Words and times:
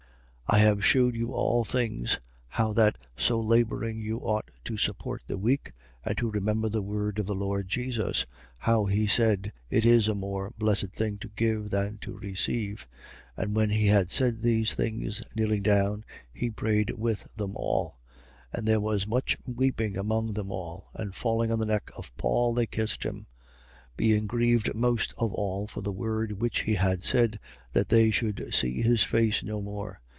20:35. 0.51 0.57
I 0.57 0.63
have 0.63 0.85
shewed 0.85 1.15
you 1.15 1.31
all 1.31 1.63
things, 1.63 2.19
how 2.49 2.73
that 2.73 2.97
so 3.15 3.39
labouring 3.39 4.01
you 4.01 4.17
ought 4.19 4.51
to 4.65 4.75
support 4.77 5.21
the 5.25 5.37
weak 5.37 5.71
and 6.03 6.17
to 6.17 6.29
remember 6.29 6.67
the 6.67 6.81
word 6.81 7.19
of 7.19 7.25
the 7.25 7.33
Lord 7.35 7.69
Jesus, 7.69 8.25
how 8.57 8.83
he 8.83 9.07
said: 9.07 9.53
It 9.69 9.85
is 9.85 10.09
a 10.09 10.13
more 10.13 10.51
blessed 10.57 10.91
thing 10.91 11.19
to 11.19 11.29
give, 11.29 11.71
rather 11.71 11.85
than 11.87 11.99
to 11.99 12.17
receive. 12.17 12.85
20:36. 13.37 13.41
And 13.45 13.55
when 13.55 13.69
he 13.69 13.87
had 13.87 14.11
said 14.11 14.41
these 14.41 14.73
things, 14.73 15.23
kneeling 15.37 15.61
down, 15.61 16.03
he 16.33 16.49
prayed 16.49 16.89
with 16.97 17.33
them 17.35 17.55
all. 17.55 17.97
20:37. 18.53 18.57
And 18.59 18.67
there 18.67 18.81
was 18.81 19.07
much 19.07 19.37
weeping 19.47 19.95
among 19.97 20.33
them 20.33 20.51
all. 20.51 20.89
And 20.93 21.15
falling 21.15 21.49
on 21.53 21.59
the 21.59 21.65
neck 21.65 21.89
of 21.95 22.11
Paul, 22.17 22.53
they 22.53 22.65
kissed 22.67 23.03
him, 23.03 23.27
20:38. 23.95 23.95
Being 23.95 24.27
grieved 24.27 24.75
most 24.75 25.13
of 25.17 25.33
all 25.33 25.65
for 25.65 25.79
the 25.79 25.93
word 25.93 26.41
which 26.41 26.63
he 26.63 26.73
had 26.75 27.03
said, 27.03 27.39
that 27.71 27.87
they 27.87 28.11
should 28.11 28.53
see 28.53 28.81
his 28.81 29.01
face 29.05 29.41
no 29.43 29.61
more. 29.61 30.01